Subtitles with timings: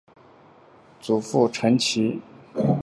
[0.99, 2.19] 祖父陈启。